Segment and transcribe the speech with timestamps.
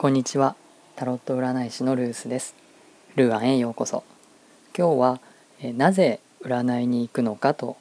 [0.00, 0.56] こんにちは。
[0.96, 2.54] タロット占い師のルースです。
[3.16, 4.02] ルーアンへようこそ。
[4.74, 5.20] 今日は
[5.60, 7.76] えなぜ占いに行くのかと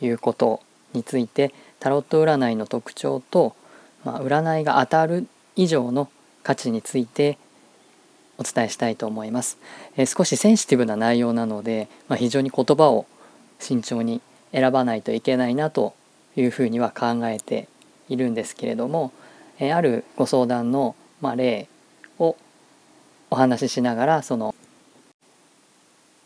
[0.00, 0.62] いうこと
[0.94, 3.54] についてタロット占いの特徴と、
[4.02, 5.26] まあ、占いが当たる
[5.56, 6.08] 以上の
[6.42, 7.36] 価値について
[8.38, 9.58] お伝えしたいと思います、
[9.94, 13.04] え少しセンシティブな内容なので、まあ、非常に言葉を
[13.58, 14.22] 慎重に
[14.52, 15.92] 選ばないといけないなと
[16.34, 17.68] いうふうには考えて
[18.08, 19.12] いるんですけれども、
[19.60, 21.68] えあるご相談の、まあ、例
[22.18, 22.36] を
[23.30, 24.54] お話ししながらその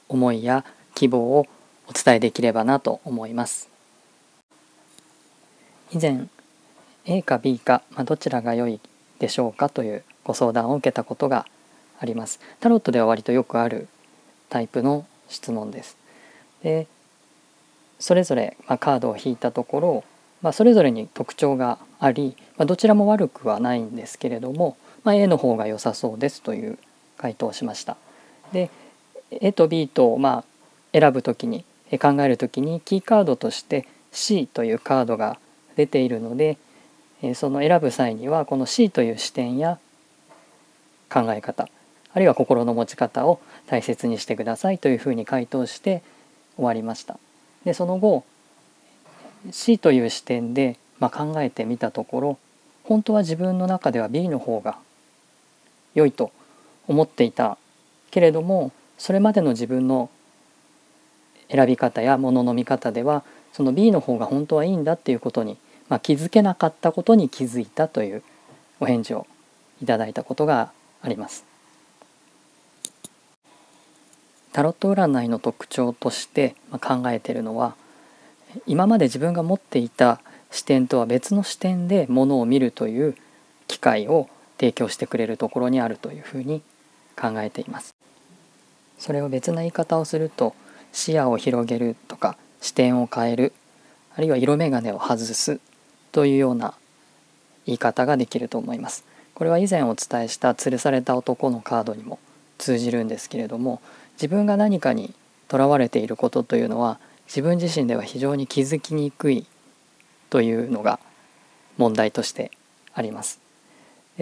[0.09, 1.47] 思いや希望を
[1.89, 3.69] お伝えできればなと思います。
[5.91, 6.29] 以前
[7.05, 8.81] A か B か、まあ、どちらが良い
[9.19, 11.47] でしょうかというご相談を受けたことが
[11.99, 12.41] あります。
[12.61, 13.89] タロットでは割とよくある
[14.49, 15.97] タイプの質問です。
[16.63, 16.87] で
[17.99, 20.05] それぞれ、まあ、カードを引いたところ、
[20.43, 26.79] まあ、それぞれに特徴があり、まあ、どちらも悪くはないんですけれども、まあ、A の方が良さそうですという
[27.17, 27.97] 回答をしました。
[28.53, 28.71] で
[29.31, 30.45] A と B と、まあ、
[30.93, 31.65] 選ぶ時に
[32.01, 35.39] 考える時にキーカードとして C というカードが
[35.77, 36.59] 出ているので
[37.35, 39.79] その選ぶ際にはこの C という視点や
[41.11, 41.69] 考え方
[42.15, 46.03] あるいは心の持ち方を大切にしてくださいというふうに回答して
[46.57, 47.19] 終わりました。
[47.65, 48.25] でその後
[49.51, 52.39] C という視点で、まあ、考えてみたところ
[52.85, 54.79] 本当は自分の中では B の方が
[55.95, 56.33] 良いと
[56.89, 57.59] 思っていた
[58.11, 60.11] けれどもそれまでの自分の
[61.51, 68.23] 選び方やものの見方ではその B の方が本当はいいんだっていうことに、まあ、気づけなかったことに気づいたという
[68.81, 69.27] お返事を
[69.83, 71.45] いただいたことがあります。
[74.53, 77.75] タロット占いの特徴として考えているのは
[78.67, 83.17] 今まで自分が持っていた視点とは別の視点でものを見るという
[83.67, 86.63] 機会を提供してくれるところにあるというふうに
[87.21, 87.95] 考えています。
[88.99, 90.55] それを別な言い方をすると
[90.93, 93.53] 視野を広げるとか視点を変える
[94.15, 95.59] あるいは色眼鏡を外す
[96.13, 96.75] というような
[97.67, 99.05] 言い方ができると思います。
[99.35, 102.19] これは以前お伝えした吊るされた男のカードにも
[102.59, 103.81] 通じるんですけれども
[104.15, 105.15] 自分が何かに
[105.49, 109.47] とらわれていることというのは自分自身では非常に気づきにくい
[110.31, 110.99] というのが
[111.79, 112.51] 問題として
[112.95, 113.41] あります。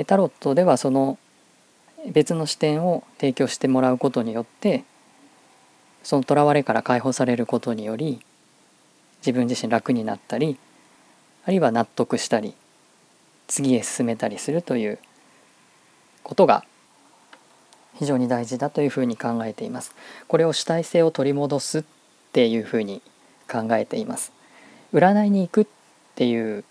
[0.07, 1.19] タロットではその
[2.07, 4.85] 別の視点を提供してもらうことによって
[6.03, 8.21] そのとらわれから解放されることにより
[9.21, 10.57] 自分自身楽になったり
[11.45, 12.55] あるいは納得したり
[13.49, 14.99] 次へ進めたりするという
[16.23, 16.65] ことが
[17.97, 19.95] 非常に大事だというふうに考えています。
[20.29, 21.85] これを主体性を取り戻す
[22.31, 23.03] っていうふうに
[23.51, 24.33] 考えています。
[24.93, 25.67] 占いに行くっ
[26.15, 26.65] ていう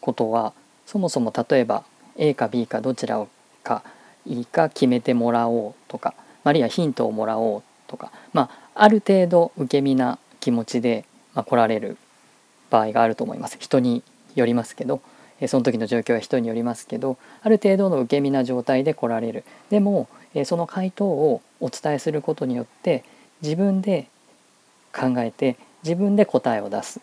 [0.00, 0.52] ことは
[0.86, 1.84] そもそも例えば
[2.16, 3.24] A か B かどちら
[3.62, 3.82] か
[4.26, 11.04] いいか決めてもらおうとかあるいはヒントをもらおうとかまあある程度受け身な気持ちで、
[11.34, 11.96] まあ、来られる
[12.70, 14.02] 場合があると思います人に
[14.34, 15.00] よりますけど
[15.46, 20.08] その時の状況は人によりますけどある程度の受け身な状態で来られるでも
[20.44, 23.04] その回答をお伝えすることによって
[23.42, 24.08] 自分で
[25.00, 27.00] 考えて自分で答えを出す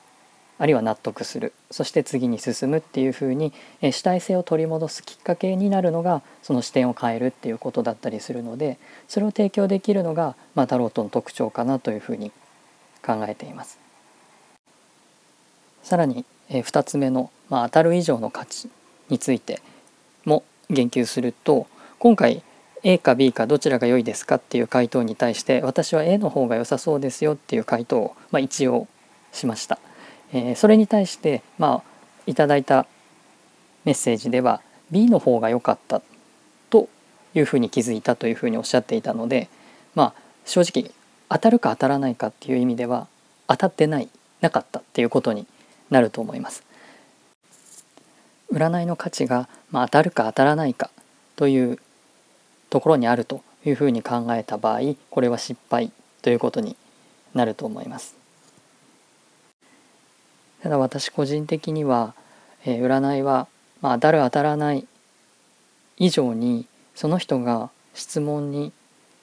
[0.60, 8.78] あるいは納得するそして次に進むっていうふうに主体性を取り戻すきっかけになるのがその視点を変えるっていうことだったりするので
[9.08, 12.32] それを提供できるのが、まあ、タロットの特徴かなというふうに
[13.06, 13.80] 考えています。
[15.84, 18.70] さらに2つ目の、まあ、当たる以上の価値
[19.10, 19.62] について
[20.26, 22.44] も言及すると今回
[22.84, 28.88] A か B かどちらが良いですかっていう回答に対して私は A の方が良さそうですよっていう回答を、まあ、一応
[29.32, 29.80] しました。
[30.34, 31.92] えー、それに対してまあ
[32.26, 32.86] いただいた
[33.86, 34.62] メッセージでは
[34.92, 36.02] B の方が良かった
[36.70, 36.90] と
[37.34, 39.50] いうふうに気づいたというふうにおっしゃっていたので
[39.96, 40.14] まあ
[40.46, 40.92] 正直
[41.30, 43.08] 当たるか当たらないかっていう意味では
[43.48, 44.10] 当たってない
[44.42, 45.48] なかったっていうことに
[45.90, 46.64] なると思います。
[48.52, 50.90] 占いの価値が、まあ、当たるか当たらないか
[51.36, 51.80] という
[52.70, 55.92] ところにあるというふうに考えた場合これは失敗
[56.22, 56.76] ということに
[57.34, 58.16] なると思います。
[60.62, 62.14] ただ私個人的には、
[62.66, 63.48] えー、占いは、
[63.82, 64.88] まあ、当たる当たらない
[65.98, 68.74] 以上にその人が質問に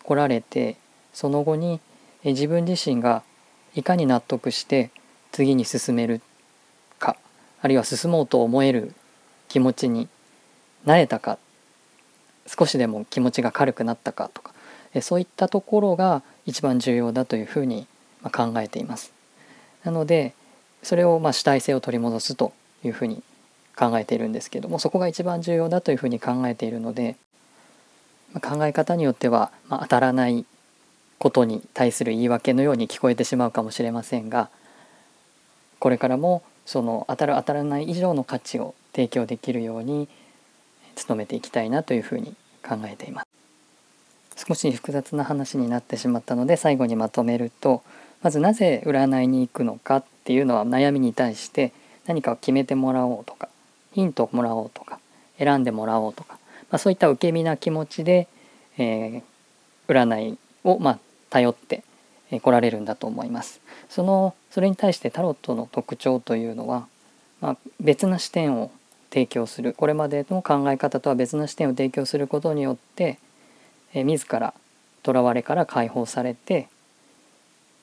[0.05, 0.77] 来られて
[1.13, 1.81] その後に、
[2.23, 3.23] えー、自分自身が
[3.75, 4.91] いかに納得して
[5.33, 6.21] 次に進める
[6.99, 7.17] か
[7.61, 8.95] あるいは進もうと思える
[9.49, 10.09] 気持ちに
[10.85, 11.39] なれたか
[12.47, 14.53] 少しでも気持ちが軽くなったかとか
[15.01, 17.87] そういったところが一番重要だというふうに
[18.33, 19.13] 考えています。
[19.83, 20.35] なので
[20.83, 22.53] それをま主体性を取り戻すと
[22.85, 23.23] いうふうに
[23.77, 27.17] 考えているんですけどもそこが一番重要だというふうに考えているので
[28.41, 30.45] 考え方によっては、当たらない
[31.19, 34.51] ことに対する言い訳のように聞こえてしまうかもしれませんが
[35.79, 40.09] これからもその当たる当たらない以上の価値を提供できるように
[40.95, 42.35] 努めていきたいなというふうに
[42.67, 43.27] 考えています。
[44.47, 47.83] 少し複雑な話になってしまったので最後にまとめると
[48.23, 51.73] まずなぜ占いに行くのかっていうのは悩みに対して
[52.07, 53.49] 何かを決めてもらおうとか
[53.93, 54.99] ヒントをもらおうとか
[55.39, 56.35] 選んでもらおうとか、
[56.71, 58.29] まあ、そういった受け身な気持ちで、
[58.77, 59.23] えー、
[59.89, 60.99] 占いをまあ
[61.31, 61.85] 頼って
[62.31, 63.61] 来られるんだと思います。
[63.89, 66.87] そのそれに対してタロットの特徴というのは、
[67.41, 68.71] まあ、別な視点を
[69.15, 73.21] 提供するこれまでの考え方とは別な視点を提供することによって、
[73.93, 74.53] えー、自ら
[75.05, 76.67] とらわれから解放されて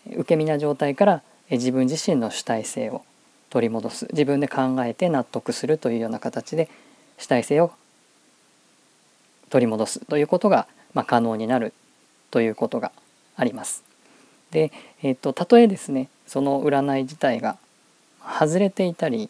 [0.10, 3.04] 受け身な状態から、自分自身の主体性を
[3.52, 6.70] 取り戻す自分で考えて納得するというような形で
[7.18, 7.72] 主体性を
[9.50, 11.74] 取り戻すということが、まあ、可能になる
[12.32, 12.92] ということが
[13.36, 13.84] あります。
[14.52, 14.72] で、
[15.04, 17.58] えーと、たとえですねその占い自体が
[18.22, 19.30] 外れていたり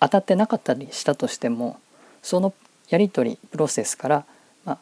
[0.00, 1.78] 当たってなかったりしたとしても
[2.22, 2.52] その
[2.88, 4.24] やり取りプロセスから、
[4.64, 4.78] まあ、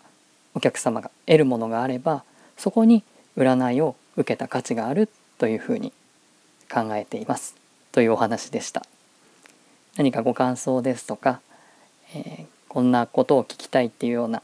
[0.54, 2.24] お客様が得るものがあれば
[2.56, 3.02] そこに
[3.36, 5.08] 占いを受けた価値がある
[5.38, 5.92] というふうに
[6.72, 7.54] 考えています
[7.92, 8.84] というお話でした。
[9.96, 11.40] 何かご感想ですとか、
[12.14, 14.42] えー、こんなことを聞きたいっていうような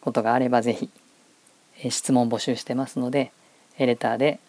[0.00, 0.90] ことがあれば是非、
[1.80, 3.32] えー、質問募集してますので
[3.78, 4.40] レターで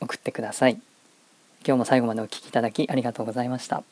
[0.00, 0.80] 送ってください。
[1.64, 3.84] 今日も最後までお聴きいただきありがとうございました。